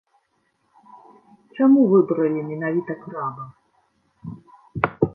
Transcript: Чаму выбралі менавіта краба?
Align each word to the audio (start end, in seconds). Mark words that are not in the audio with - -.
Чаму 1.59 1.81
выбралі 1.93 2.39
менавіта 2.49 2.93
краба? 3.05 3.45